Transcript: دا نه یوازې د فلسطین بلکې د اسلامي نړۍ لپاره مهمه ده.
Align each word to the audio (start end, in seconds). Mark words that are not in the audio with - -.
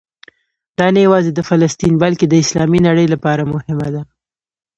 دا 0.77 0.87
نه 0.95 0.99
یوازې 1.05 1.31
د 1.33 1.39
فلسطین 1.49 1.93
بلکې 2.03 2.25
د 2.27 2.33
اسلامي 2.43 2.79
نړۍ 2.87 3.05
لپاره 3.13 3.43
مهمه 3.53 3.87
ده. 3.95 4.01